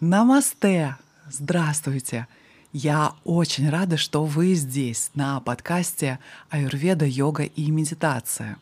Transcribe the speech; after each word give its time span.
Намасте! 0.00 0.96
Здравствуйте! 1.28 2.26
Я 2.72 3.12
очень 3.22 3.68
рада, 3.68 3.98
что 3.98 4.24
вы 4.24 4.54
здесь 4.54 5.10
на 5.12 5.38
подкасте 5.40 6.18
«Аюрведа, 6.48 7.04
йога 7.04 7.42
и 7.42 7.70
медитация», 7.70 8.56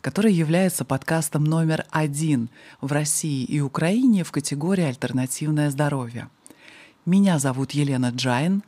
который 0.00 0.32
является 0.32 0.84
подкастом 0.84 1.42
номер 1.42 1.84
один 1.90 2.48
в 2.80 2.92
России 2.92 3.42
и 3.42 3.60
Украине 3.60 4.22
в 4.22 4.30
категории 4.30 4.84
«Альтернативное 4.84 5.68
здоровье». 5.72 6.28
Меня 7.04 7.40
зовут 7.40 7.72
Елена 7.72 8.10
Джайн, 8.14 8.62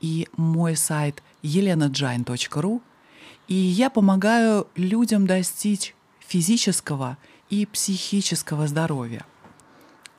и 0.00 0.28
мой 0.36 0.76
сайт 0.76 1.20
elenajain.ru, 1.42 2.80
и 3.48 3.54
я 3.54 3.90
помогаю 3.90 4.68
людям 4.76 5.26
достичь 5.26 5.96
физического 6.20 7.18
и 7.50 7.66
психического 7.66 8.68
здоровья. 8.68 9.26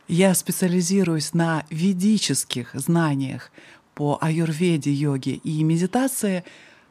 Я 0.08 0.36
специализируюсь 0.36 1.34
на 1.34 1.64
ведических 1.70 2.72
знаниях 2.74 3.52
по 3.94 4.18
аюрведе, 4.20 4.92
йоге 4.92 5.36
и 5.36 5.64
медитации, 5.64 6.44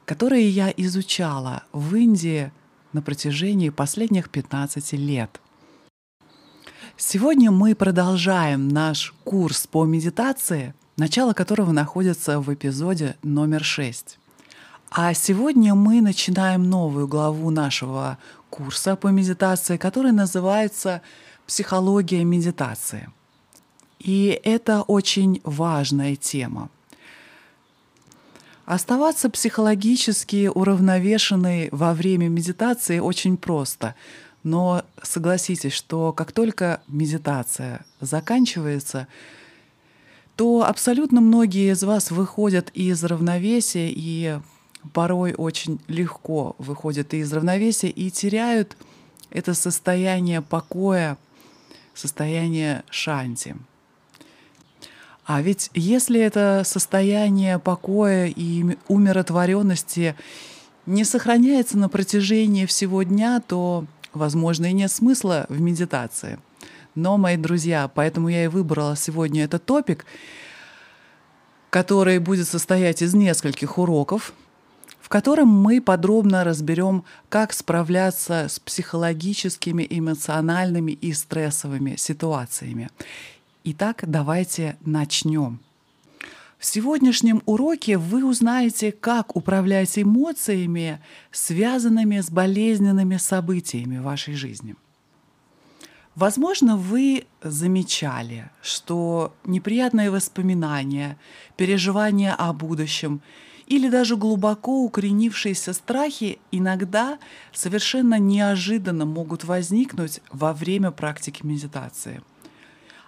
которые 0.07 0.49
я 0.49 0.73
изучала 0.77 1.65
в 1.73 1.95
Индии 1.95 2.53
на 2.95 3.03
протяжении 3.03 3.69
последних 3.69 4.31
15 4.31 4.93
лет. 4.95 5.41
Сегодня 6.97 7.51
мы 7.51 7.75
продолжаем 7.75 8.69
наш 8.69 9.13
курс 9.25 9.67
по 9.67 9.85
медитации, 9.85 10.75
начало 10.97 11.35
которого 11.35 11.73
находится 11.73 12.41
в 12.41 12.53
эпизоде 12.53 13.17
номер 13.23 13.63
6. 13.63 14.19
А 14.91 15.13
сегодня 15.15 15.75
мы 15.75 16.01
начинаем 16.01 16.69
новую 16.69 17.09
главу 17.09 17.51
нашего 17.51 18.19
курса 18.51 18.97
по 18.97 19.09
медитации, 19.09 19.77
который 19.77 20.13
называется 20.13 21.03
психология 21.53 22.25
медитации. 22.25 23.11
И 23.99 24.41
это 24.43 24.81
очень 24.81 25.43
важная 25.45 26.17
тема. 26.17 26.71
Оставаться 28.65 29.29
психологически 29.29 30.47
уравновешенной 30.47 31.69
во 31.71 31.93
время 31.93 32.31
медитации 32.31 33.01
очень 33.01 33.37
просто. 33.37 33.95
Но 34.43 34.83
согласитесь, 35.03 35.75
что 35.75 36.15
как 36.15 36.33
только 36.33 36.81
медитация 36.89 37.85
заканчивается, 38.01 39.07
то 40.37 40.65
абсолютно 40.67 41.21
многие 41.21 41.71
из 41.73 41.85
вас 41.85 42.11
выходят 42.11 42.71
из 42.73 43.05
равновесия 43.05 43.93
и 43.95 44.39
порой 44.95 45.35
очень 45.37 45.83
легко 45.87 46.57
выходят 46.57 47.13
из 47.13 47.31
равновесия 47.31 47.91
и 47.91 48.11
теряют 48.11 48.75
это 49.29 49.53
состояние 49.53 50.41
покоя, 50.41 51.19
состояние 51.95 52.83
шанти. 52.91 53.57
А 55.25 55.41
ведь 55.41 55.71
если 55.75 56.21
это 56.21 56.63
состояние 56.65 57.59
покоя 57.59 58.27
и 58.27 58.77
умиротворенности 58.89 60.17
не 60.87 61.05
сохраняется 61.05 61.79
на 61.79 61.89
протяжении 61.89 62.67
всего 62.67 63.03
дня, 63.05 63.41
то, 63.41 63.87
возможно, 64.13 64.67
и 64.67 64.73
нет 64.73 64.91
смысла 64.91 65.47
в 65.49 65.61
медитации. 65.61 66.39
Но, 66.95 67.19
мои 67.19 67.37
друзья, 67.37 67.89
поэтому 67.89 68.29
я 68.29 68.45
и 68.45 68.49
выбрала 68.49 68.97
сегодня 68.97 69.45
этот 69.45 69.65
топик, 69.65 70.05
который 71.71 72.19
будет 72.19 72.49
состоять 72.49 73.01
из 73.01 73.15
нескольких 73.15 73.79
уроков, 73.79 74.35
котором 75.13 75.49
мы 75.49 75.83
подробно 75.83 76.43
разберем, 76.43 77.05
как 77.29 77.53
справляться 77.53 78.47
с 78.49 78.59
психологическими, 78.59 79.87
эмоциональными 79.91 80.93
и 80.93 81.13
стрессовыми 81.13 81.97
ситуациями. 81.97 82.89
Итак, 83.63 84.05
давайте 84.07 84.79
начнем. 84.87 85.61
В 86.59 86.65
сегодняшнем 86.65 87.43
уроке 87.45 87.99
вы 87.99 88.25
узнаете, 88.25 88.91
как 88.91 89.37
управлять 89.37 89.99
эмоциями, 89.99 90.99
связанными 91.31 92.19
с 92.19 92.31
болезненными 92.31 93.19
событиями 93.19 93.99
в 93.99 94.05
вашей 94.05 94.33
жизни. 94.33 94.77
Возможно, 96.15 96.79
вы 96.79 97.27
замечали, 97.43 98.51
что 98.63 99.35
неприятные 99.45 100.11
воспоминания, 100.11 101.19
переживания 101.59 102.35
о 102.35 102.55
будущем 102.55 103.21
или 103.73 103.89
даже 103.89 104.19
глубоко 104.19 104.85
укоренившиеся 104.85 105.73
страхи 105.73 106.39
иногда 106.51 107.19
совершенно 107.55 108.19
неожиданно 108.19 109.07
могут 109.07 109.45
возникнуть 109.45 110.21
во 110.31 110.53
время 110.53 110.91
практики 110.91 111.41
медитации. 111.43 112.21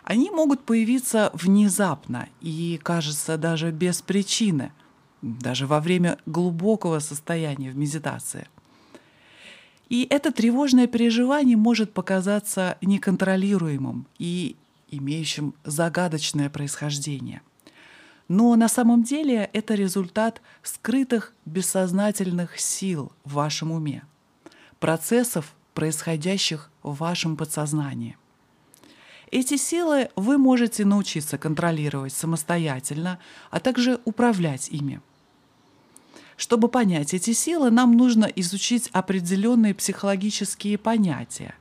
Они 0.04 0.30
могут 0.30 0.64
появиться 0.64 1.30
внезапно 1.34 2.30
и, 2.40 2.80
кажется, 2.82 3.36
даже 3.36 3.72
без 3.72 4.00
причины, 4.00 4.72
даже 5.20 5.66
во 5.66 5.80
время 5.80 6.16
глубокого 6.24 6.98
состояния 6.98 7.70
в 7.70 7.76
медитации. 7.76 8.48
И 9.90 10.06
это 10.08 10.32
тревожное 10.32 10.86
переживание 10.86 11.58
может 11.58 11.92
показаться 11.92 12.78
неконтролируемым 12.80 14.06
и 14.18 14.56
имеющим 14.88 15.52
загадочное 15.64 16.48
происхождение– 16.48 17.42
но 18.28 18.54
на 18.56 18.68
самом 18.68 19.02
деле 19.02 19.50
это 19.52 19.74
результат 19.74 20.40
скрытых 20.62 21.32
бессознательных 21.44 22.58
сил 22.58 23.12
в 23.24 23.34
вашем 23.34 23.72
уме, 23.72 24.04
процессов, 24.80 25.54
происходящих 25.74 26.70
в 26.82 26.96
вашем 26.96 27.36
подсознании. 27.36 28.16
Эти 29.30 29.56
силы 29.56 30.10
вы 30.16 30.38
можете 30.38 30.84
научиться 30.84 31.38
контролировать 31.38 32.12
самостоятельно, 32.12 33.18
а 33.50 33.60
также 33.60 34.00
управлять 34.04 34.68
ими. 34.68 35.00
Чтобы 36.36 36.68
понять 36.68 37.14
эти 37.14 37.32
силы, 37.32 37.70
нам 37.70 37.96
нужно 37.96 38.24
изучить 38.24 38.88
определенные 38.92 39.74
психологические 39.74 40.78
понятия 40.78 41.54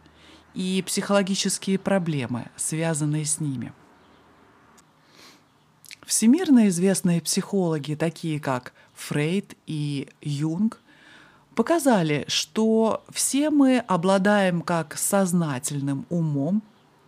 и 0.53 0.83
психологические 0.85 1.79
проблемы, 1.79 2.47
связанные 2.55 3.25
с 3.25 3.39
ними– 3.39 3.73
Всемирно 6.13 6.67
известные 6.67 7.21
психологи, 7.21 7.95
такие 7.95 8.39
как 8.39 8.73
Фрейд 8.93 9.55
и 9.65 10.09
Юнг, 10.21 10.79
показали, 11.55 12.25
что 12.27 13.03
все 13.09 13.49
мы 13.49 13.79
обладаем 13.79 14.61
как 14.61 14.95
сознательным 14.95 16.05
умом 16.11 16.61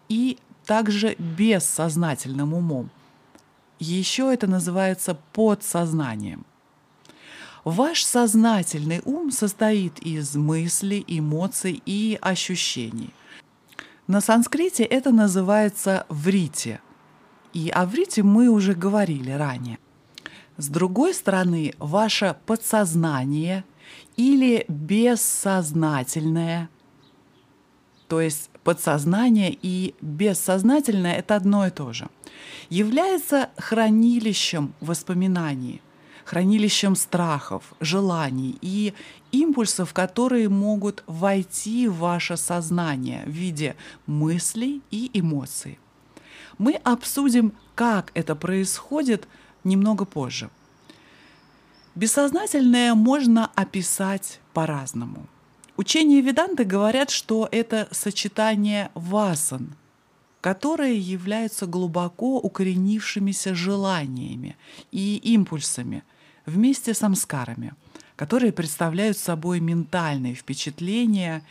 и 0.10 0.40
также 0.66 1.14
бессознательным 1.20 2.56
умом. 2.56 2.90
Еще 3.78 4.34
это 4.34 4.48
называется 4.48 5.16
подсознанием. 5.34 6.44
Ваш 7.64 8.04
сознательный 8.04 9.04
ум 9.06 9.30
состоит 9.30 10.00
из 10.00 10.36
мыслей, 10.36 11.06
эмоций 11.08 11.80
и 11.86 12.18
ощущений. 12.24 13.14
На 14.08 14.20
санскрите 14.20 14.84
это 14.84 15.12
называется 15.12 16.08
врити, 16.10 16.80
и 17.56 17.70
о 17.70 17.86
врите 17.86 18.22
мы 18.22 18.50
уже 18.50 18.76
говорили 18.76 19.32
ранее. 19.32 19.80
С 20.58 20.68
другой 20.68 21.14
стороны, 21.14 21.74
ваше 21.80 22.36
подсознание 22.46 23.64
или 24.18 24.66
бессознательное, 24.68 26.70
то 28.10 28.20
есть 28.20 28.50
подсознание 28.64 29.58
и 29.62 29.96
бессознательное— 30.02 31.16
это 31.18 31.38
одно 31.38 31.66
и 31.66 31.72
то 31.72 31.94
же, 31.94 32.10
является 32.70 33.50
хранилищем 33.58 34.74
воспоминаний, 34.82 35.82
хранилищем 36.26 36.96
страхов, 36.96 37.74
желаний 37.80 38.58
и 38.62 38.94
импульсов, 39.32 39.94
которые 39.94 40.50
могут 40.50 41.04
войти 41.08 41.88
в 41.88 42.00
ваше 42.00 42.36
сознание 42.36 43.24
в 43.26 43.30
виде 43.30 43.78
мыслей 44.08 44.82
и 44.92 45.10
эмоций. 45.14 45.80
Мы 46.58 46.74
обсудим, 46.84 47.54
как 47.76 48.12
это 48.14 48.36
происходит 48.36 49.28
немного 49.64 50.06
позже. 50.06 50.50
Бессознательное 51.96 52.94
можно 52.94 53.52
описать 53.56 54.40
по-разному. 54.54 55.28
Учения 55.78 56.22
Веданты 56.22 56.64
говорят, 56.64 57.10
что 57.10 57.50
это 57.52 57.88
сочетание 57.92 58.92
васан, 58.94 59.76
которые 60.42 60.98
являются 60.98 61.66
глубоко 61.66 62.38
укоренившимися 62.38 63.56
желаниями 63.56 64.56
и 64.92 65.18
импульсами 65.18 66.04
вместе 66.46 66.94
с 66.94 67.00
самскарами, 67.00 67.74
которые 68.16 68.54
представляют 68.54 69.18
собой 69.18 69.60
ментальные 69.60 70.36
впечатления 70.36 71.44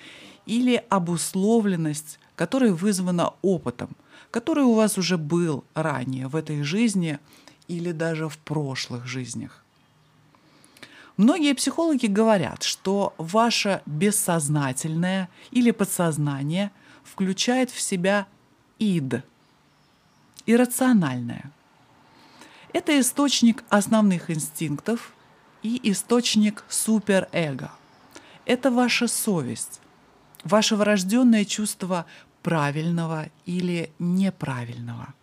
или 0.46 0.82
обусловленность, 0.88 2.18
которая 2.36 2.72
вызвана 2.72 3.34
опытом, 3.42 3.90
который 4.30 4.64
у 4.64 4.74
вас 4.74 4.98
уже 4.98 5.16
был 5.16 5.64
ранее 5.74 6.28
в 6.28 6.36
этой 6.36 6.62
жизни 6.62 7.18
или 7.68 7.92
даже 7.92 8.28
в 8.28 8.38
прошлых 8.38 9.06
жизнях. 9.06 9.64
Многие 11.16 11.54
психологи 11.54 12.06
говорят, 12.06 12.64
что 12.64 13.14
ваше 13.18 13.82
бессознательное 13.86 15.28
или 15.52 15.70
подсознание 15.70 16.72
включает 17.04 17.70
в 17.70 17.80
себя 17.80 18.26
ид. 18.80 19.22
иррациональное. 20.46 21.52
Это 22.72 22.98
источник 22.98 23.62
основных 23.68 24.30
инстинктов 24.30 25.12
и 25.62 25.80
источник 25.90 26.64
суперэго. 26.68 27.70
Это 28.44 28.72
ваша 28.72 29.06
совесть, 29.06 29.80
ваше 30.44 30.76
врожденное 30.76 31.44
чувство 31.44 32.06
правильного 32.42 33.26
или 33.46 33.90
неправильного. 33.98 35.14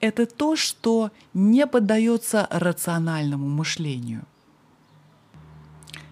Это 0.00 0.26
то, 0.26 0.56
что 0.56 1.10
не 1.34 1.66
поддается 1.66 2.48
рациональному 2.50 3.48
мышлению. 3.48 4.24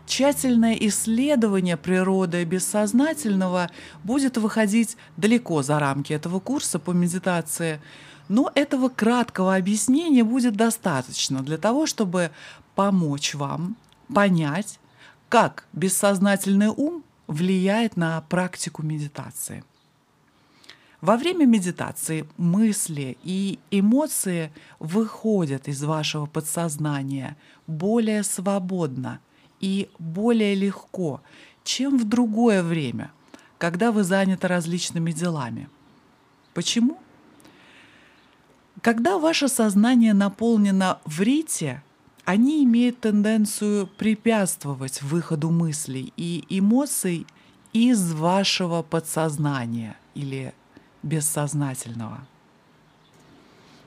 Тщательное 0.06 0.74
исследование 0.74 1.76
природы 1.76 2.44
бессознательного 2.44 3.70
будет 4.02 4.36
выходить 4.36 4.96
далеко 5.16 5.62
за 5.62 5.78
рамки 5.78 6.12
этого 6.12 6.40
курса 6.40 6.80
по 6.80 6.90
медитации, 6.90 7.80
но 8.28 8.50
этого 8.54 8.88
краткого 8.88 9.54
объяснения 9.54 10.24
будет 10.24 10.56
достаточно 10.56 11.42
для 11.42 11.58
того, 11.58 11.86
чтобы 11.86 12.32
помочь 12.74 13.34
вам 13.34 13.76
понять, 14.12 14.80
как 15.28 15.64
бессознательный 15.72 16.68
ум 16.68 17.04
влияет 17.30 17.96
на 17.96 18.20
практику 18.20 18.82
медитации. 18.82 19.64
Во 21.00 21.16
время 21.16 21.46
медитации 21.46 22.26
мысли 22.36 23.16
и 23.22 23.58
эмоции 23.70 24.52
выходят 24.78 25.66
из 25.66 25.82
вашего 25.82 26.26
подсознания 26.26 27.38
более 27.66 28.22
свободно– 28.22 29.20
и 29.60 29.90
более 29.98 30.54
легко, 30.54 31.20
чем 31.62 31.98
в 31.98 32.04
другое 32.04 32.62
время, 32.62 33.12
когда 33.58 33.92
вы 33.92 34.02
заняты 34.02 34.48
различными 34.48 35.12
делами. 35.12 35.68
Почему? 36.54 36.98
Когда 38.80 39.18
ваше 39.18 39.48
сознание 39.48 40.14
наполнено 40.14 40.98
в 41.04 41.20
рите, 41.20 41.82
они 42.30 42.62
имеют 42.62 43.00
тенденцию 43.00 43.88
препятствовать 43.88 45.02
выходу 45.02 45.50
мыслей 45.50 46.12
и 46.16 46.44
эмоций 46.48 47.26
из 47.72 48.12
вашего 48.12 48.82
подсознания 48.82 49.96
или 50.14 50.54
бессознательного. 51.02 52.20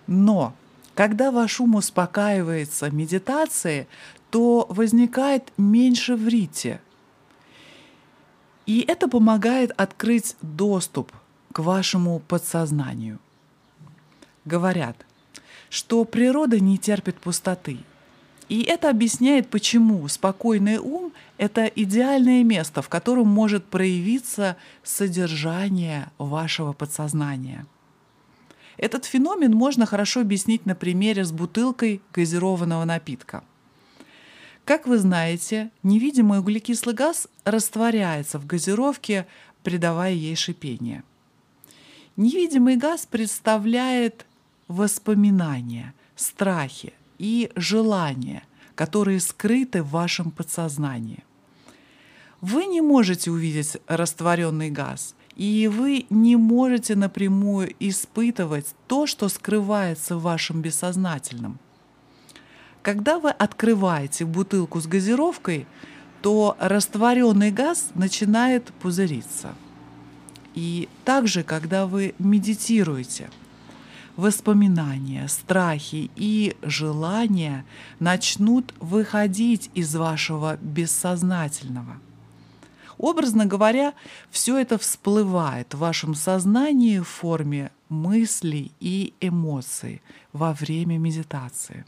Но 0.07 0.53
когда 0.93 1.31
ваш 1.31 1.61
ум 1.61 1.75
успокаивается 1.75 2.91
медитацией, 2.91 3.87
то 4.29 4.65
возникает 4.69 5.53
меньше 5.55 6.17
в 6.17 6.27
рите. 6.27 6.81
И 8.65 8.83
это 8.85 9.07
помогает 9.07 9.71
открыть 9.77 10.35
доступ 10.41 11.13
к 11.53 11.59
вашему 11.59 12.19
подсознанию. 12.19 13.19
Говорят, 14.43 14.97
что 15.69 16.03
природа 16.03 16.59
не 16.59 16.77
терпит 16.77 17.21
пустоты. 17.21 17.79
И 18.49 18.61
это 18.63 18.89
объясняет, 18.89 19.49
почему 19.49 20.07
спокойный 20.07 20.77
ум— 20.77 21.13
это 21.37 21.65
идеальное 21.65 22.43
место, 22.43 22.81
в 22.81 22.89
котором 22.89 23.27
может 23.27 23.65
проявиться 23.65 24.57
содержание 24.83 26.11
вашего 26.17 26.73
подсознания. 26.73 27.65
Этот 28.77 29.05
феномен 29.05 29.53
можно 29.53 29.85
хорошо 29.85 30.21
объяснить 30.21 30.65
на 30.65 30.75
примере 30.75 31.23
с 31.23 31.31
бутылкой 31.31 32.01
газированного 32.13 32.85
напитка— 32.85 33.43
как 34.65 34.87
вы 34.87 34.97
знаете, 34.97 35.71
невидимый 35.83 36.39
углекислый 36.39 36.95
газ 36.95 37.27
растворяется 37.43 38.39
в 38.39 38.45
газировке, 38.45 39.27
придавая 39.61 40.13
ей 40.13 40.35
шипение. 40.37 41.03
Невидимый 42.15 42.77
газ 42.77 43.05
представляет 43.05 44.25
воспоминания, 44.69 45.93
страхи 46.15 46.93
и 47.17 47.51
желания, 47.55 48.43
которые 48.75 49.19
скрыты 49.19 49.83
в 49.83 49.89
вашем 49.89 50.31
подсознании. 50.31 51.23
Вы 52.41 52.65
не 52.65 52.81
можете 52.81 53.31
увидеть 53.31 53.77
растворенный 53.87 54.69
газ, 54.69 55.15
и 55.35 55.69
вы 55.71 56.05
не 56.09 56.35
можете 56.35 56.95
напрямую 56.95 57.73
испытывать 57.79 58.75
то, 58.87 59.07
что 59.07 59.29
скрывается 59.29 60.17
в 60.17 60.21
вашем 60.21 60.61
бессознательном– 60.61 61.59
когда 62.83 63.17
вы 63.17 63.29
открываете 63.29 64.25
бутылку 64.25 64.81
с 64.81 64.87
газировкой, 64.87 65.65
то 66.21 66.57
растворенный 66.59 67.49
газ 67.49 67.91
начинает 67.95 68.73
пузыриться. 68.81 69.55
И 70.53 70.89
также, 71.05 71.43
когда 71.43 71.87
вы 71.87 72.13
медитируете, 72.19 73.29
воспоминания, 74.15 75.27
страхи 75.27 76.11
и 76.15 76.55
желания 76.61 77.65
начнут 77.99 78.73
выходить 78.79 79.69
из 79.73 79.95
вашего 79.95 80.57
бессознательного. 80.57 81.97
Образно 82.97 83.45
говоря, 83.45 83.93
все 84.29 84.57
это 84.57 84.77
всплывает 84.77 85.73
в 85.73 85.79
вашем 85.79 86.15
сознании 86.15 86.99
в 86.99 87.07
форме 87.07 87.71
мыслей 87.89 88.71
и 88.79 89.13
эмоций 89.19 90.01
во 90.31 90.53
время 90.53 90.97
медитации. 90.97 91.85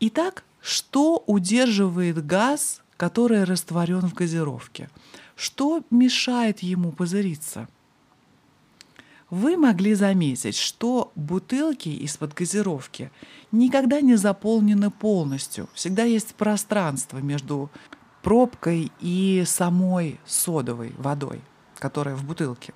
Итак, 0.00 0.44
что 0.60 1.22
удерживает 1.26 2.24
газ, 2.26 2.82
который 2.96 3.44
растворен 3.44 4.00
в 4.00 4.14
газировке? 4.14 4.90
Что 5.36 5.82
мешает 5.90 6.60
ему 6.60 6.92
пузыриться? 6.92 7.68
Вы 9.34 9.56
могли 9.56 9.94
заметить, 9.94 10.56
что 10.56 11.10
бутылки 11.16 11.88
из-под 11.88 12.34
газировки 12.34 13.10
никогда 13.50 14.00
не 14.00 14.14
заполнены 14.14 14.92
полностью. 14.92 15.68
Всегда 15.74 16.04
есть 16.04 16.36
пространство 16.36 17.18
между 17.18 17.68
пробкой 18.22 18.92
и 19.00 19.42
самой 19.44 20.20
содовой 20.24 20.94
водой, 20.98 21.40
которая 21.80 22.14
в 22.14 22.22
бутылке. 22.22 22.74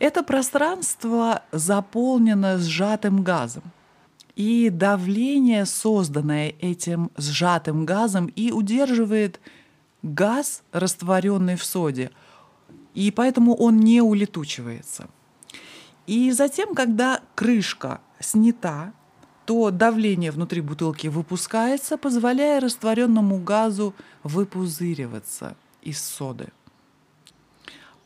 Это 0.00 0.24
пространство 0.24 1.44
заполнено 1.52 2.58
сжатым 2.58 3.22
газом– 3.22 3.62
и 4.34 4.70
давление, 4.70 5.66
созданное 5.66 6.54
этим 6.60 7.10
сжатым 7.16 7.84
газом, 7.84 8.26
и 8.26 8.50
удерживает 8.50 9.38
газ, 10.02 10.62
растворенный 10.72 11.56
в 11.56 11.64
соде, 11.64 12.10
и 12.94 13.10
поэтому 13.10 13.54
он 13.54 13.80
не 13.80 14.00
улетучивается. 14.00 15.08
И 16.06 16.30
затем, 16.32 16.74
когда 16.74 17.20
крышка 17.34 18.00
снята, 18.18 18.92
то 19.46 19.70
давление 19.70 20.30
внутри 20.30 20.60
бутылки 20.60 21.06
выпускается, 21.08 21.96
позволяя 21.96 22.60
растворенному 22.60 23.38
газу 23.38 23.94
выпузыриваться 24.22 25.56
из 25.82 26.02
соды. 26.02 26.48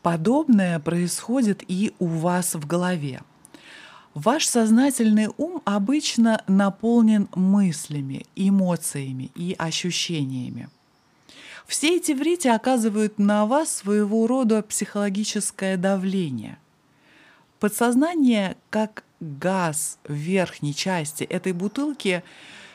Подобное 0.01 0.79
происходит 0.79 1.63
и 1.67 1.93
у 1.99 2.07
вас 2.07 2.55
в 2.55 2.65
голове– 2.65 3.21
Ваш 4.15 4.47
сознательный 4.47 5.27
ум 5.35 5.61
обычно 5.65 6.41
наполнен 6.47 7.27
мыслями, 7.35 8.25
эмоциями 8.37 9.29
и 9.35 9.53
ощущениями. 9.57 10.69
Все 11.67 11.97
эти 11.97 12.11
врите 12.11 12.51
оказывают 12.51 13.17
на 13.17 13.45
вас 13.45 13.77
своего 13.77 14.27
рода 14.27 14.61
психологическое 14.61 15.77
давление. 15.77 16.57
Подсознание, 17.59 18.57
как 18.69 19.03
газ 19.19 19.97
в 20.07 20.13
верхней 20.13 20.75
части 20.75 21.23
этой 21.23 21.53
бутылки, 21.53 22.23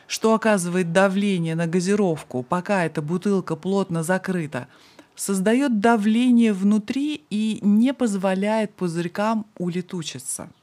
что 0.06 0.34
оказывает 0.34 0.92
давление 0.92 1.54
на 1.54 1.66
газировку, 1.66 2.42
пока 2.42 2.84
эта 2.84 3.00
бутылка 3.00 3.54
плотно 3.54 4.02
закрыта, 4.02 4.66
создает 5.14 5.80
давление 5.80 6.52
внутри 6.52 7.22
и 7.30 7.60
не 7.62 7.94
позволяет 7.94 8.74
пузырькам 8.74 9.46
улетучиться– 9.56 10.50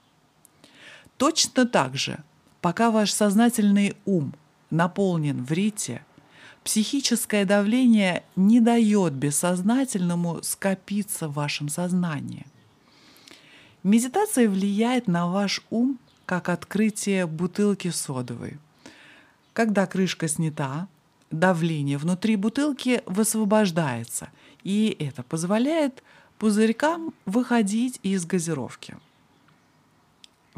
Точно 1.18 1.66
так 1.66 1.98
же, 1.98 2.20
пока 2.62 2.92
ваш 2.92 3.12
сознательный 3.12 3.96
ум 4.06 4.34
наполнен 4.70 5.44
в 5.44 5.52
рите, 5.52 6.04
психическое 6.68 7.46
давление 7.46 8.24
не 8.36 8.60
дает 8.60 9.14
бессознательному 9.14 10.44
скопиться 10.44 11.30
в 11.30 11.36
вашем 11.36 11.70
сознании. 11.70 12.46
Медитация 13.84 14.50
влияет 14.50 15.08
на 15.08 15.28
ваш 15.32 15.62
ум 15.70 15.98
как 16.26 16.50
открытие 16.50 17.26
бутылки 17.26 17.90
содовой. 17.90 18.58
Когда 19.54 19.86
крышка 19.86 20.28
снята, 20.28 20.90
давление 21.32 21.98
внутри 21.98 22.36
бутылки 22.36 23.02
высвобождается, 23.06 24.28
и 24.62 24.94
это 25.00 25.24
позволяет 25.24 26.04
пузырькам 26.38 27.14
выходить 27.26 27.98
из 28.04 28.26
газировки 28.26 28.98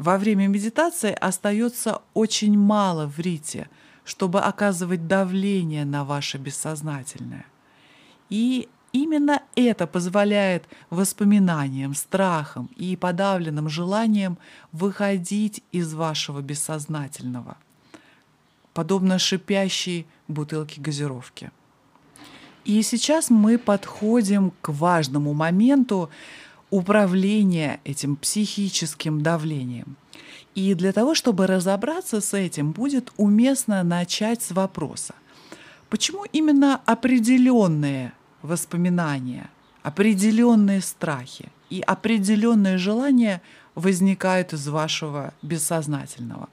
во 0.00 0.16
время 0.16 0.46
медитации 0.46 1.12
остается 1.12 2.00
очень 2.14 2.58
мало 2.58 3.06
в 3.06 3.18
рите, 3.18 3.68
чтобы 4.10 4.40
оказывать 4.40 5.06
давление 5.06 5.84
на 5.84 6.04
ваше 6.04 6.36
бессознательное. 6.36 7.46
И 8.28 8.68
Именно 8.92 9.40
это 9.54 9.86
позволяет 9.86 10.64
воспоминаниям, 10.90 11.94
страхам 11.94 12.68
и 12.74 12.96
подавленным 12.96 13.68
желаниям 13.68 14.36
выходить 14.72 15.62
из 15.70 15.94
вашего 15.94 16.40
бессознательного, 16.40 17.56
подобно 18.74 19.20
шипящей 19.20 20.08
бутылке 20.26 20.80
газировки. 20.80 21.52
И 22.64 22.82
сейчас 22.82 23.30
мы 23.30 23.58
подходим 23.58 24.52
к 24.60 24.70
важному 24.70 25.34
моменту 25.34 26.10
управления 26.70 27.78
этим 27.84 28.16
психическим 28.16 29.22
давлением. 29.22 29.96
И 30.54 30.74
для 30.74 30.92
того, 30.92 31.14
чтобы 31.14 31.46
разобраться 31.46 32.20
с 32.20 32.34
этим, 32.34 32.72
будет 32.72 33.12
уместно 33.16 33.82
начать 33.82 34.42
с 34.42 34.50
вопроса. 34.50 35.14
Почему 35.88 36.24
именно 36.32 36.80
определенные 36.86 38.12
воспоминания, 38.42 39.50
определенные 39.82 40.80
страхи 40.80 41.50
и 41.68 41.80
определенные 41.80 42.78
желания 42.78 43.42
возникают 43.74 44.52
из 44.52 44.68
вашего 44.68 45.32
бессознательного. 45.42 46.48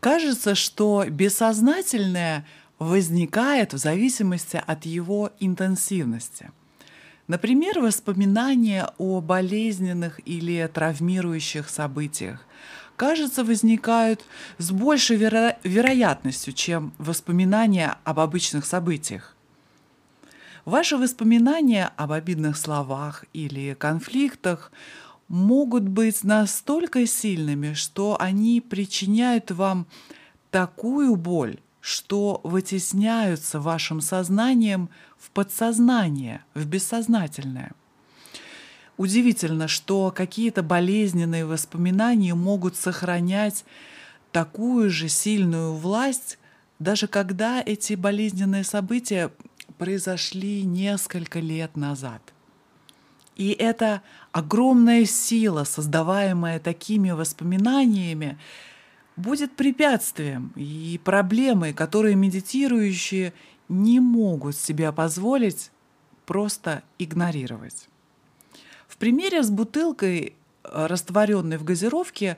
Кажется, 0.00 0.54
что 0.54 1.04
бессознательное 1.08 2.46
возникает 2.78 3.72
в 3.72 3.78
зависимости 3.78 4.62
от 4.64 4.84
его 4.86 5.32
интенсивности. 5.40 6.50
Например, 7.26 7.80
воспоминания 7.80 8.88
о 8.98 9.20
болезненных 9.20 10.20
или 10.26 10.68
травмирующих 10.72 11.68
событиях, 11.68 12.46
кажется, 12.96 13.44
возникают 13.44 14.24
с 14.58 14.70
большей 14.70 15.16
веро- 15.16 15.56
вероятностью, 15.62 16.52
чем 16.52 16.92
воспоминания 16.98 17.96
об 18.04 18.20
обычных 18.20 18.66
событиях. 18.66 19.36
Ваши 20.64 20.96
воспоминания 20.96 21.92
об 21.96 22.10
обидных 22.10 22.56
словах 22.56 23.24
или 23.32 23.74
конфликтах 23.74 24.72
могут 25.28 25.84
быть 25.84 26.24
настолько 26.24 27.06
сильными, 27.06 27.74
что 27.74 28.16
они 28.20 28.60
причиняют 28.60 29.50
вам 29.50 29.86
такую 30.50 31.14
боль, 31.16 31.58
что 31.80 32.40
вытесняются 32.42 33.60
вашим 33.60 34.00
сознанием 34.00 34.88
в 35.18 35.30
подсознание, 35.30 36.44
в 36.54 36.66
бессознательное. 36.66 37.72
Удивительно, 38.96 39.68
что 39.68 40.10
какие-то 40.10 40.62
болезненные 40.62 41.44
воспоминания 41.44 42.34
могут 42.34 42.76
сохранять 42.76 43.64
такую 44.32 44.90
же 44.90 45.08
сильную 45.08 45.74
власть, 45.74 46.38
даже 46.78 47.06
когда 47.06 47.62
эти 47.64 47.94
болезненные 47.94 48.64
события 48.64 49.30
произошли 49.78 50.62
несколько 50.62 51.40
лет 51.40 51.76
назад. 51.76 52.22
И 53.36 53.50
эта 53.50 54.00
огромная 54.32 55.04
сила, 55.04 55.64
создаваемая 55.64 56.58
такими 56.58 57.10
воспоминаниями, 57.10 58.38
будет 59.16 59.56
препятствием 59.56 60.52
и 60.56 60.98
проблемой, 61.04 61.74
которые 61.74 62.14
медитирующие 62.14 63.34
не 63.68 64.00
могут 64.00 64.56
себе 64.56 64.90
позволить 64.90 65.70
просто 66.24 66.82
игнорировать. 66.98 67.88
В 68.86 68.96
примере 68.96 69.42
с 69.42 69.50
бутылкой, 69.50 70.34
э, 70.64 70.86
растворенной 70.86 71.56
в 71.56 71.64
газировке, 71.64 72.36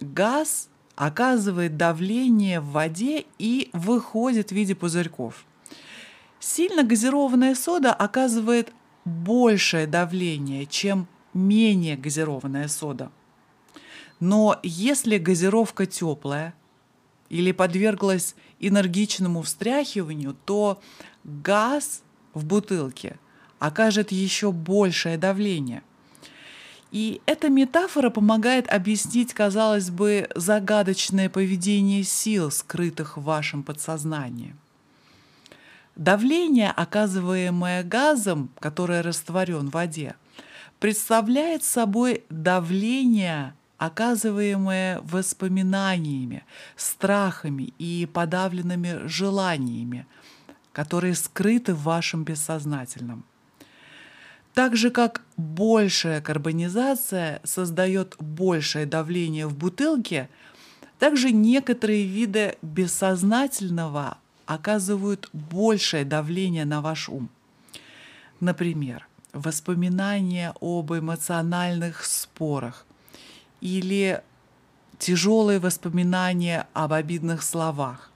газ 0.00 0.68
оказывает 0.96 1.76
давление 1.76 2.60
в 2.60 2.70
воде 2.70 3.24
и 3.38 3.70
выходит 3.72 4.50
в 4.50 4.52
виде 4.52 4.74
пузырьков. 4.74 5.44
Сильно 6.40 6.82
газированная 6.82 7.54
сода 7.54 7.92
оказывает 7.92 8.72
большее 9.04 9.86
давление, 9.86 10.66
чем 10.66 11.06
менее 11.34 11.96
газированная 11.96 12.68
сода. 12.68 13.10
Но 14.20 14.58
если 14.62 15.18
газировка 15.18 15.86
теплая 15.86 16.54
или 17.28 17.52
подверглась 17.52 18.34
энергичному 18.58 19.42
встряхиванию, 19.42 20.36
то 20.44 20.80
газ 21.24 22.02
в 22.34 22.44
бутылке 22.44 23.18
окажет 23.58 24.12
еще 24.12 24.52
большее 24.52 25.18
давление. 25.18 25.82
И 26.90 27.20
эта 27.26 27.50
метафора 27.50 28.08
помогает 28.08 28.68
объяснить, 28.68 29.34
казалось 29.34 29.90
бы, 29.90 30.28
загадочное 30.34 31.28
поведение 31.28 32.02
сил, 32.02 32.50
скрытых 32.50 33.16
в 33.18 33.22
вашем 33.22 33.62
подсознании. 33.62 34.56
Давление, 35.96 36.70
оказываемое 36.70 37.82
газом, 37.82 38.50
которое 38.60 39.02
растворен 39.02 39.68
в 39.68 39.72
воде, 39.72 40.14
представляет 40.78 41.64
собой 41.64 42.24
давление, 42.30 43.54
оказываемое 43.78 45.00
воспоминаниями, 45.02 46.44
страхами 46.76 47.74
и 47.78 48.08
подавленными 48.10 49.06
желаниями, 49.08 50.06
которые 50.72 51.14
скрыты 51.16 51.74
в 51.74 51.82
вашем 51.82 52.22
бессознательном. 52.24 53.24
Так 54.58 54.74
же, 54.74 54.90
как 54.90 55.22
большая 55.36 56.20
карбонизация 56.20 57.40
создает 57.44 58.16
большее 58.18 58.86
давление 58.86 59.46
в 59.46 59.56
бутылке, 59.56 60.28
также 60.98 61.30
некоторые 61.30 62.04
виды 62.04 62.56
бессознательного 62.60 64.18
оказывают 64.46 65.30
большее 65.32 66.04
давление 66.04 66.64
на 66.64 66.80
ваш 66.80 67.08
ум. 67.08 67.30
Например, 68.40 69.06
воспоминания 69.32 70.52
об 70.60 70.92
эмоциональных 70.92 72.04
спорах 72.04 72.84
или 73.60 74.24
тяжелые 74.98 75.60
воспоминания 75.60 76.66
об 76.72 76.94
обидных 76.94 77.44
словах. 77.44 78.07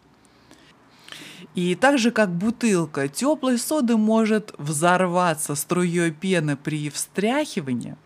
И 1.55 1.75
так 1.75 1.99
же, 1.99 2.11
как 2.11 2.31
бутылка 2.31 3.09
теплой 3.09 3.59
соды 3.59 3.97
может 3.97 4.55
взорваться 4.57 5.55
струей 5.55 6.11
пены 6.11 6.57
при 6.57 6.89
встряхивании, 6.89 7.97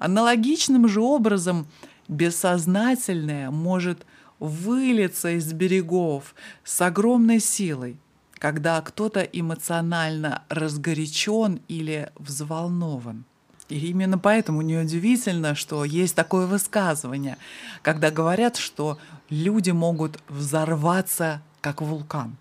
аналогичным 0.00 0.88
же 0.88 1.00
образом 1.00 1.68
бессознательное 2.08 3.50
может 3.50 4.04
вылиться 4.40 5.30
из 5.30 5.52
берегов 5.52 6.34
с 6.64 6.80
огромной 6.80 7.38
силой, 7.38 7.96
когда 8.34 8.80
кто-то 8.80 9.20
эмоционально 9.20 10.42
разгорячен 10.48 11.60
или 11.68 12.10
взволнован. 12.16 13.24
И 13.68 13.90
именно 13.90 14.18
поэтому 14.18 14.62
неудивительно, 14.62 15.54
что 15.54 15.84
есть 15.84 16.16
такое 16.16 16.46
высказывание, 16.46 17.36
когда 17.82 18.10
говорят, 18.10 18.56
что 18.56 18.98
люди 19.28 19.70
могут 19.70 20.18
взорваться 20.28 21.42
как 21.60 21.82
вулкан. 21.82 22.36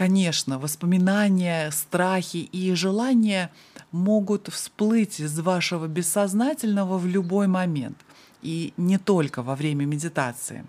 Конечно, 0.00 0.58
воспоминания, 0.58 1.70
страхи 1.70 2.38
и 2.38 2.74
желания 2.74 3.50
могут 3.92 4.48
всплыть 4.48 5.20
из 5.20 5.38
вашего 5.38 5.86
бессознательного 5.86 6.96
в 6.96 7.06
любой 7.06 7.46
момент– 7.46 7.98
и 8.42 8.72
не 8.76 8.98
только 8.98 9.42
во 9.42 9.54
время 9.54 9.84
медитации. 9.84 10.64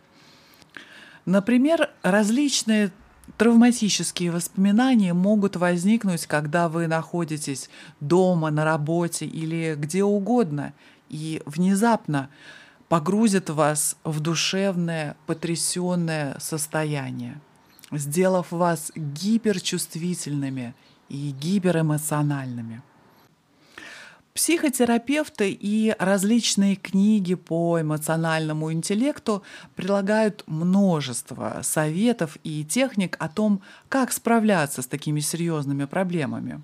Например, 1.26 1.90
различные 2.02 2.92
травматические 3.38 4.32
воспоминания 4.32 5.14
могут 5.14 5.56
возникнуть, 5.56 6.26
когда 6.26 6.68
вы 6.68 6.88
находитесь 6.88 7.70
дома, 8.00 8.50
на 8.50 8.66
работе 8.66 9.26
или 9.26 9.76
где 9.78 10.04
угодно, 10.04 10.74
и 11.10 11.42
внезапно 11.46 12.30
погрузят 12.90 13.50
вас 13.50 13.96
в 14.04 14.20
душевное, 14.20 15.16
потрясенное 15.28 16.38
состояние, 16.40 17.40
сделав 17.92 18.52
вас 18.52 18.92
гиперчувствительными 18.96 20.74
и 21.10 21.32
гиперэмоциональными. 21.32 22.82
Психотерапевты 24.34 25.52
и 25.52 25.94
различные 26.00 26.78
книги 26.78 27.36
по 27.36 27.82
эмоциональному 27.82 28.72
интеллекту 28.72 29.44
прилагают 29.76 30.44
множество 30.48 31.60
советов 31.64 32.38
и 32.46 32.64
техник 32.64 33.18
о 33.20 33.28
том, 33.28 33.62
как 33.90 34.14
справляться 34.14 34.82
с 34.82 34.88
такими 34.88 35.20
серьезными 35.20 35.84
проблемами. 35.84 36.62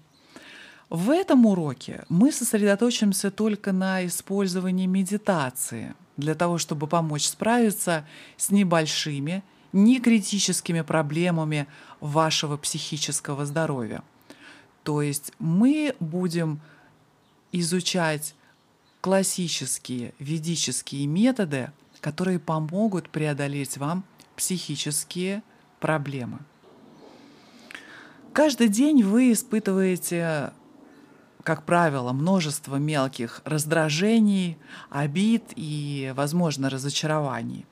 В 0.89 1.09
этом 1.09 1.45
уроке 1.45 2.05
мы 2.07 2.31
сосредоточимся 2.31 3.31
только 3.31 3.73
на 3.73 4.05
использовании 4.05 4.85
медитации 4.85 5.93
для 6.15 6.35
того, 6.35 6.57
чтобы 6.57 6.87
помочь 6.87 7.25
справиться 7.25 8.05
с 8.37 8.49
небольшими, 8.49 9.43
некритическими 9.73 10.81
проблемами 10.81 11.67
вашего 11.99 12.57
психического 12.57 13.45
здоровья. 13.45 14.03
То 14.83 15.01
есть 15.01 15.33
мы 15.39 15.95
будем 15.99 16.61
изучать 17.51 18.35
классические 19.01 20.13
ведические 20.19 21.07
методы, 21.07 21.71
которые 22.01 22.39
помогут 22.39 23.09
преодолеть 23.09 23.77
вам 23.77 24.03
психические 24.35 25.43
проблемы. 25.79 26.39
Каждый 28.33 28.67
день 28.67 29.03
вы 29.03 29.31
испытываете, 29.31 30.51
как 31.43 31.63
правило, 31.63 32.13
множество 32.13 32.75
мелких 32.75 33.41
раздражений, 33.45 34.57
обид 34.89 35.43
и, 35.55 36.13
возможно, 36.15 36.69
разочарований. 36.69 37.65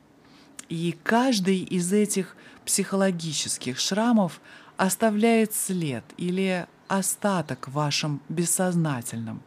И 0.69 0.97
каждый 1.03 1.59
из 1.59 1.93
этих 1.93 2.35
психологических 2.65 3.79
шрамов 3.79 4.41
оставляет 4.77 5.53
след 5.53 6.03
или 6.17 6.67
остаток 6.87 7.67
в 7.67 7.73
вашем 7.73 8.21
бессознательном. 8.29 9.41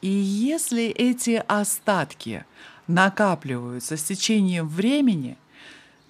И 0.00 0.10
если 0.10 0.84
эти 0.84 1.42
остатки 1.46 2.44
накапливаются 2.86 3.96
с 3.96 4.02
течением 4.02 4.68
времени, 4.68 5.38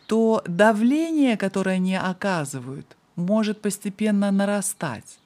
то 0.06 0.42
давление, 0.46 1.36
которое 1.36 1.76
они 1.76 1.94
оказывают, 1.96 2.96
может 3.16 3.60
постепенно 3.60 4.30
нарастать. 4.30 5.18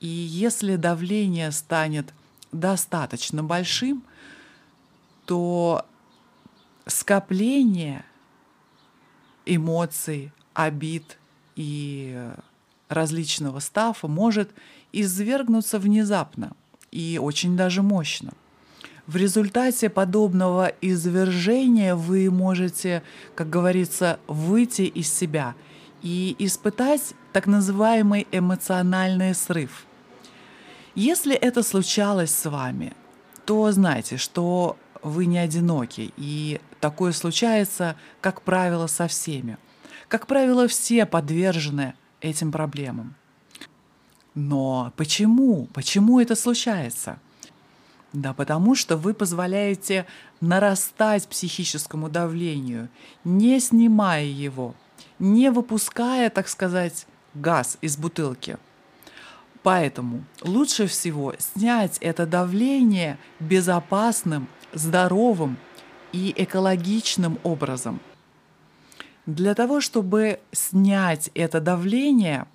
И 0.00 0.08
если 0.08 0.76
давление 0.76 1.52
станет 1.52 2.12
достаточно 2.50 3.44
большим, 3.44 4.02
то 5.26 5.86
скопление 6.86 8.04
эмоций, 9.46 10.32
обид 10.54 11.18
и 11.56 12.30
различного 12.88 13.60
стафа 13.60 14.08
может 14.08 14.50
извергнуться 14.92 15.78
внезапно 15.78 16.52
и 16.90 17.18
очень 17.20 17.56
даже 17.56 17.82
мощно. 17.82 18.32
В 19.06 19.16
результате 19.16 19.88
подобного 19.88 20.72
извержения 20.80 21.96
вы 21.96 22.30
можете, 22.30 23.02
как 23.34 23.50
говорится, 23.50 24.20
выйти 24.28 24.82
из 24.82 25.12
себя 25.12 25.54
и 26.02 26.36
испытать 26.38 27.14
так 27.32 27.46
называемый 27.46 28.28
эмоциональный 28.30 29.34
срыв. 29.34 29.86
Если 30.94 31.34
это 31.34 31.62
случалось 31.62 32.32
с 32.32 32.48
вами, 32.48 32.92
то 33.44 33.70
знайте, 33.72 34.18
что 34.18 34.76
вы 35.02 35.26
не 35.26 35.38
одиноки, 35.38 36.12
и 36.16 36.60
такое 36.82 37.12
случается, 37.12 37.96
как 38.20 38.42
правило, 38.42 38.88
со 38.88 39.06
всеми. 39.06 39.56
Как 40.08 40.26
правило, 40.26 40.66
все 40.66 41.06
подвержены 41.06 41.94
этим 42.20 42.50
проблемам. 42.50 43.14
Но 44.34 44.92
почему? 44.96 45.68
Почему 45.72 46.18
это 46.18 46.34
случается? 46.34 47.20
Да 48.12 48.34
потому 48.34 48.74
что 48.74 48.96
вы 48.96 49.14
позволяете 49.14 50.06
нарастать 50.40 51.28
психическому 51.28 52.10
давлению, 52.10 52.88
не 53.22 53.60
снимая 53.60 54.24
его, 54.24 54.74
не 55.20 55.50
выпуская, 55.52 56.30
так 56.30 56.48
сказать, 56.48 57.06
газ 57.32 57.78
из 57.80 57.96
бутылки. 57.96 58.58
Поэтому 59.62 60.24
лучше 60.40 60.88
всего 60.88 61.32
снять 61.38 61.98
это 62.00 62.26
давление 62.26 63.18
безопасным, 63.38 64.48
здоровым 64.72 65.56
и 66.12 66.32
экологичным 66.36 67.38
образом. 67.42 68.00
Для 69.26 69.54
того, 69.54 69.80
чтобы 69.80 70.40
снять 70.52 71.30
это 71.34 71.60
давление, 71.60 72.46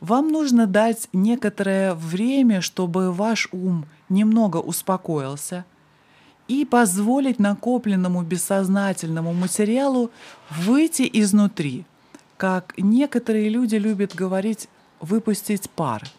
вам 0.00 0.30
нужно 0.30 0.66
дать 0.66 1.08
некоторое 1.12 1.94
время, 1.94 2.60
чтобы 2.60 3.12
ваш 3.12 3.48
ум 3.52 3.86
немного 4.08 4.58
успокоился 4.58 5.64
и 6.48 6.64
позволить 6.64 7.38
накопленному 7.38 8.22
бессознательному 8.22 9.32
материалу 9.32 10.10
выйти 10.50 11.08
изнутри, 11.12 11.86
как 12.36 12.74
некоторые 12.76 13.48
люди 13.48 13.76
любят 13.76 14.14
говорить, 14.14 14.68
выпустить 15.00 15.70
пар– 15.70 16.02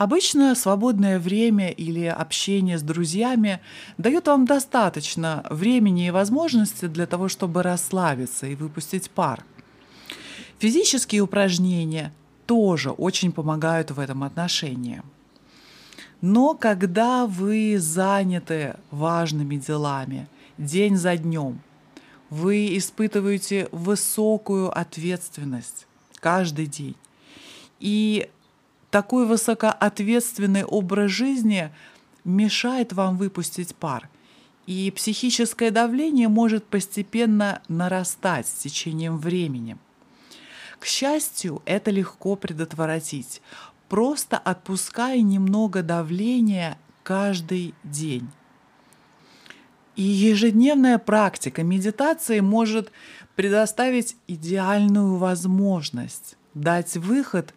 Обычно 0.00 0.54
свободное 0.54 1.18
время 1.18 1.68
или 1.68 2.06
общение 2.06 2.78
с 2.78 2.82
друзьями 2.82 3.60
дает 3.98 4.28
вам 4.28 4.46
достаточно 4.46 5.44
времени 5.50 6.06
и 6.06 6.10
возможности 6.10 6.86
для 6.86 7.06
того, 7.06 7.28
чтобы 7.28 7.62
расслабиться 7.62 8.46
и 8.46 8.54
выпустить 8.54 9.10
пар. 9.10 9.44
Физические 10.58 11.20
упражнения 11.20 12.14
тоже 12.46 12.92
очень 12.92 13.30
помогают 13.30 13.90
в 13.90 14.00
этом 14.00 14.24
отношении. 14.24 15.02
Но 16.22 16.54
когда 16.54 17.26
вы 17.26 17.76
заняты 17.78 18.76
важными 18.90 19.56
делами 19.56 20.28
день 20.56 20.96
за 20.96 21.18
днем, 21.18 21.60
вы 22.30 22.74
испытываете 22.78 23.68
высокую 23.70 24.74
ответственность 24.74 25.86
каждый 26.20 26.64
день. 26.64 26.96
И 27.80 28.30
такой 28.90 29.26
высокоответственный 29.26 30.64
образ 30.64 31.10
жизни 31.10 31.72
мешает 32.24 32.92
вам 32.92 33.16
выпустить 33.16 33.74
пар. 33.74 34.08
И 34.66 34.92
психическое 34.94 35.70
давление 35.70 36.28
может 36.28 36.64
постепенно 36.64 37.62
нарастать 37.68 38.46
с 38.46 38.52
течением 38.52 39.18
времени. 39.18 39.76
К 40.78 40.86
счастью, 40.86 41.62
это 41.64 41.90
легко 41.90 42.36
предотвратить, 42.36 43.42
просто 43.88 44.38
отпуская 44.38 45.20
немного 45.20 45.82
давления 45.82 46.78
каждый 47.02 47.74
день. 47.84 48.28
И 49.96 50.02
ежедневная 50.02 50.98
практика 50.98 51.62
медитации 51.62 52.40
может 52.40 52.92
предоставить 53.34 54.16
идеальную 54.28 55.16
возможность 55.16 56.36
дать 56.54 56.96
выход 56.96 57.54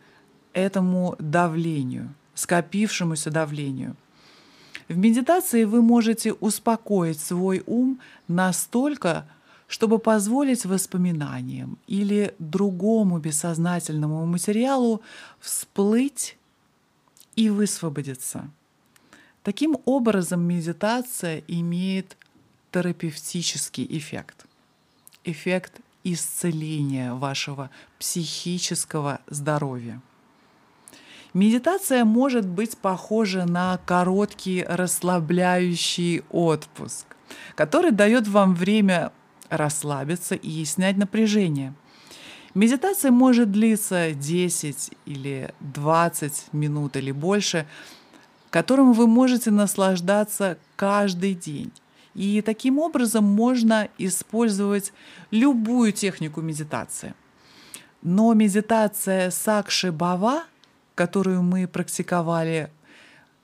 этому 0.54 1.16
давлению, 1.20 2.14
скопившемуся 2.36 3.32
давлению. 3.32 3.96
В 4.88 4.98
медитации 4.98 5.64
вы 5.64 5.82
можете 5.82 6.34
успокоить 6.34 7.20
свой 7.20 7.64
ум 7.66 8.00
настолько, 8.28 9.28
чтобы 9.68 9.98
позволить 9.98 10.66
воспоминаниям 10.66 11.78
или 11.88 12.36
другому 12.38 13.18
бессознательному 13.20 14.26
материалу 14.26 15.02
всплыть 15.40 16.38
и 17.36 17.50
высвободиться. 17.50 18.50
Таким 19.42 19.78
образом, 19.86 20.42
медитация 20.42 21.44
имеет 21.48 22.18
терапевтический 22.72 23.86
эффект. 23.90 24.46
Эффект 25.24 25.80
исцеления 26.04 27.14
вашего 27.14 27.70
психического 27.98 29.22
здоровья. 29.28 30.02
Медитация 31.34 32.06
может 32.06 32.48
быть 32.48 32.78
похожа 32.78 33.46
на 33.46 33.80
короткий 33.86 34.64
расслабляющий 34.68 36.24
отпуск, 36.30 37.08
который 37.56 37.90
дает 37.90 38.28
вам 38.28 38.54
время 38.54 39.12
расслабиться 39.50 40.36
и 40.36 40.64
снять 40.64 40.98
напряжение. 40.98 41.74
Медитация 42.54 43.10
может 43.10 43.52
длиться 43.52 44.14
10 44.14 44.92
или 45.08 45.52
20 45.62 46.54
минут 46.54 46.98
или 46.98 47.12
больше, 47.12 47.66
которым 48.52 48.94
вы 48.94 49.08
можете 49.08 49.50
наслаждаться 49.50 50.60
каждый 50.76 51.34
день. 51.34 51.72
И 52.14 52.44
таким 52.44 52.78
образом 52.78 53.24
можно 53.24 53.90
использовать 53.98 54.94
любую 55.32 55.94
технику 55.94 56.42
медитации. 56.42 57.16
Но 58.04 58.36
медитация 58.36 59.32
Сакши 59.32 59.92
Бава 59.92 60.44
которую 60.96 61.42
мы 61.42 61.68
практиковали 61.68 62.72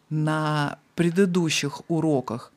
на 0.09 0.79
предыдущих 0.95 1.81
уроках, 1.89 2.51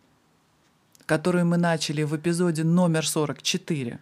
которые 1.06 1.44
мы 1.44 1.56
начали 1.56 2.02
в 2.02 2.16
эпизоде 2.16 2.64
номер 2.64 3.06
44, 3.06 3.98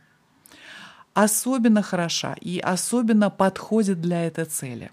особенно 1.14 1.82
хороша 1.82 2.36
и 2.40 2.58
особенно 2.58 3.30
подходит 3.30 4.00
для 4.00 4.26
этой 4.26 4.44
цели. 4.44 4.90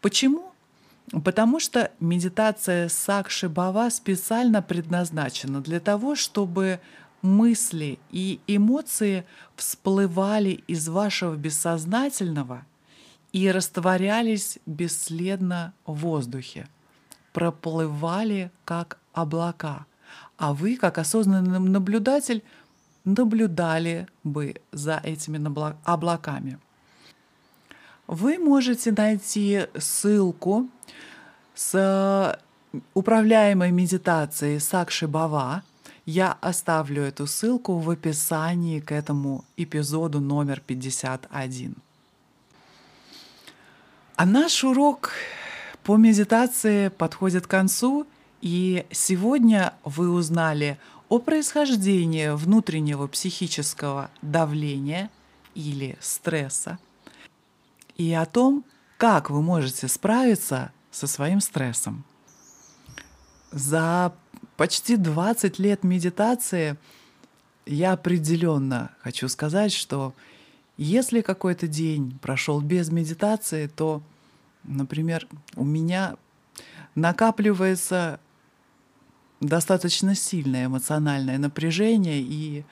Почему? 0.00 0.52
Потому 1.24 1.58
что 1.58 1.90
медитация 2.00 2.88
Сакши 2.88 3.48
Бава 3.48 3.90
специально 3.90 4.62
предназначена 4.62 5.60
для 5.60 5.80
того, 5.80 6.14
чтобы 6.14 6.80
мысли 7.22 7.98
и 8.10 8.40
эмоции 8.46 9.24
всплывали 9.56 10.62
из 10.66 10.88
вашего 10.88 11.34
бессознательного– 11.34 12.64
и 13.32 13.50
растворялись 13.50 14.58
бесследно 14.66 15.72
в 15.86 15.94
воздухе, 15.94 16.68
проплывали 17.32 18.50
как 18.64 18.98
облака, 19.12 19.86
а 20.36 20.54
вы, 20.54 20.76
как 20.76 20.98
осознанный 20.98 21.58
наблюдатель, 21.58 22.42
наблюдали 23.04 24.06
бы 24.24 24.56
за 24.72 25.00
этими 25.02 25.38
облаками. 25.84 26.58
Вы 28.06 28.38
можете 28.38 28.92
найти 28.92 29.66
ссылку 29.78 30.68
с 31.54 32.38
управляемой 32.94 33.70
медитацией 33.70 34.60
Сакши 34.60 35.06
Бава. 35.06 35.62
Я 36.06 36.32
оставлю 36.40 37.02
эту 37.02 37.26
ссылку 37.26 37.78
в 37.78 37.90
описании 37.90 38.80
к 38.80 38.92
этому 38.92 39.44
эпизоду 39.56 40.20
номер 40.20 40.62
51. 40.66 41.76
А 44.18 44.26
наш 44.26 44.64
урок 44.64 45.12
по 45.84 45.96
медитации 45.96 46.88
подходит 46.88 47.46
к 47.46 47.50
концу, 47.50 48.04
и 48.40 48.84
сегодня 48.90 49.74
вы 49.84 50.10
узнали 50.10 50.80
о 51.08 51.20
происхождении 51.20 52.30
внутреннего 52.30 53.06
психического 53.06 54.10
давления 54.20 55.08
или 55.54 55.96
стресса 56.00 56.80
и 57.96 58.12
о 58.12 58.26
том, 58.26 58.64
как 58.96 59.30
вы 59.30 59.40
можете 59.40 59.86
справиться 59.86 60.72
со 60.90 61.06
своим 61.06 61.40
стрессом. 61.40 62.04
За 63.52 64.12
почти 64.56 64.96
20 64.96 65.60
лет 65.60 65.84
медитации 65.84 66.76
я 67.66 67.92
определенно 67.92 68.90
хочу 69.00 69.28
сказать, 69.28 69.72
что 69.72 70.12
если 70.78 71.22
какой-то 71.22 71.66
день 71.66 72.18
прошел 72.22 72.60
без 72.60 72.88
медитации, 72.90 73.66
то, 73.66 74.00
например, 74.62 75.26
у 75.56 75.64
меня 75.64 76.16
накапливается 76.94 78.20
достаточно 79.40 80.14
сильное 80.14 80.66
эмоциональное 80.66 81.36
напряжение, 81.38 82.20
и 82.20 82.64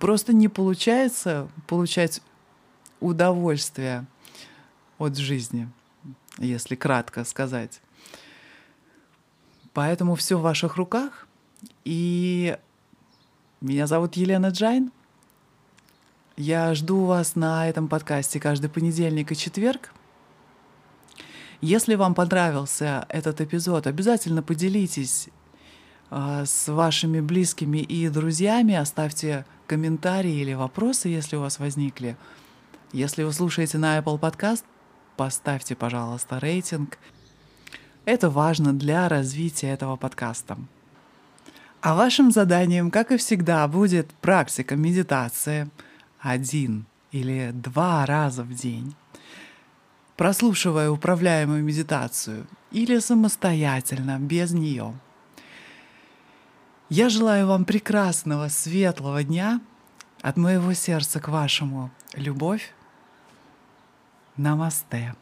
просто 0.00 0.32
не 0.32 0.48
получается 0.48 1.48
получать 1.66 2.22
удовольствие 3.00 4.06
от 4.98 5.16
жизни, 5.16 5.68
если 6.38 6.76
кратко 6.76 7.24
сказать. 7.24 7.80
Поэтому 9.72 10.14
все 10.14 10.38
в 10.38 10.42
ваших 10.42 10.76
руках. 10.76 11.26
И 11.84 12.56
меня 13.60 13.88
зовут 13.88 14.14
Елена 14.14 14.48
Джайн. 14.48 14.92
Я 16.36 16.74
жду 16.74 17.04
вас 17.04 17.36
на 17.36 17.68
этом 17.68 17.86
подкасте 17.86 18.40
каждый 18.40 18.68
понедельник 18.68 19.30
и 19.30 19.36
четверг. 19.36 19.92
Если 21.60 21.94
вам 21.94 22.12
понравился 22.12 23.06
этот 23.08 23.40
эпизод, 23.40 23.86
обязательно 23.86 24.42
поделитесь 24.42 25.28
э, 26.10 26.42
с 26.44 26.66
вашими 26.66 27.20
близкими 27.20 27.78
и 27.78 28.08
друзьями, 28.08 28.74
оставьте 28.74 29.46
комментарии 29.68 30.34
или 30.34 30.54
вопросы, 30.54 31.08
если 31.08 31.36
у 31.36 31.40
вас 31.40 31.60
возникли. 31.60 32.16
Если 32.92 33.22
вы 33.22 33.32
слушаете 33.32 33.78
на 33.78 33.96
Apple 33.96 34.18
Podcast, 34.18 34.64
поставьте, 35.16 35.76
пожалуйста, 35.76 36.40
рейтинг. 36.40 36.98
Это 38.06 38.28
важно 38.28 38.72
для 38.72 39.08
развития 39.08 39.68
этого 39.68 39.94
подкаста. 39.94 40.58
А 41.80 41.94
вашим 41.94 42.32
заданием, 42.32 42.90
как 42.90 43.12
и 43.12 43.18
всегда, 43.18 43.68
будет 43.68 44.10
практика 44.14 44.74
медитации 44.74 45.70
один 46.24 46.86
или 47.12 47.52
два 47.52 48.04
раза 48.06 48.42
в 48.42 48.52
день 48.54 48.96
прослушивая 50.16 50.90
управляемую 50.90 51.62
медитацию 51.64 52.46
или 52.70 52.98
самостоятельно, 52.98 54.18
без 54.18 54.52
нее. 54.52 54.94
Я 56.88 57.08
желаю 57.08 57.46
вам 57.46 57.64
прекрасного, 57.64 58.48
светлого 58.48 59.24
дня 59.24 59.60
от 60.22 60.36
моего 60.36 60.72
сердца 60.74 61.20
к 61.20 61.28
вашему. 61.28 61.90
Любовь. 62.14 62.72
Намасте. 64.36 65.14